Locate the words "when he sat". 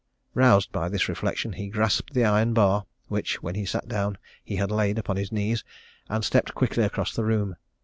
3.43-3.87